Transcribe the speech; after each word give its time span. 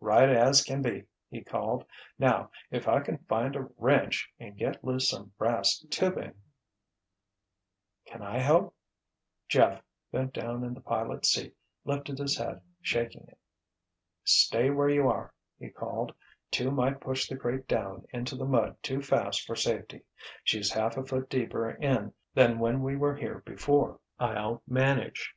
"Right 0.00 0.28
as 0.28 0.62
can 0.62 0.82
be!" 0.82 1.06
he 1.30 1.42
called. 1.42 1.86
"Now 2.18 2.50
if 2.70 2.86
I 2.86 3.00
can 3.00 3.16
find 3.16 3.56
a 3.56 3.66
wrench 3.78 4.30
and 4.38 4.54
get 4.54 4.84
loose 4.84 5.08
some 5.08 5.32
brass 5.38 5.78
tubing——" 5.88 6.34
"Can 8.04 8.20
I 8.20 8.40
help?" 8.40 8.74
Jeff, 9.48 9.82
bent 10.12 10.34
down 10.34 10.64
in 10.64 10.74
the 10.74 10.82
pilot's 10.82 11.30
seat, 11.30 11.56
lifted 11.86 12.18
his 12.18 12.36
head, 12.36 12.60
shaking 12.82 13.24
it. 13.26 13.38
"Stay 14.22 14.68
where 14.68 14.90
you 14.90 15.08
are," 15.08 15.32
he 15.58 15.70
called. 15.70 16.14
"Two 16.50 16.70
might 16.70 17.00
push 17.00 17.26
the 17.26 17.38
crate 17.38 17.66
down 17.66 18.04
into 18.12 18.36
the 18.36 18.44
mud 18.44 18.76
too 18.82 19.00
fast 19.00 19.46
for 19.46 19.56
safety. 19.56 20.02
She's 20.44 20.70
half 20.70 20.98
a 20.98 21.06
foot 21.06 21.30
deeper 21.30 21.70
in 21.70 22.12
than 22.34 22.58
when 22.58 22.82
we 22.82 22.96
were 22.96 23.16
here 23.16 23.38
before. 23.46 23.98
I'll 24.18 24.62
manage." 24.68 25.34